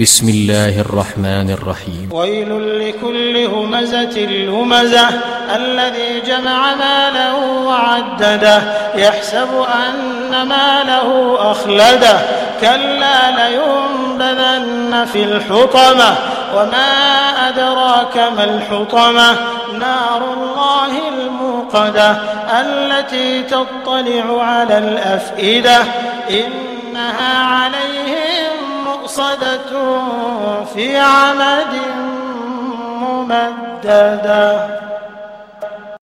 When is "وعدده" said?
7.66-8.62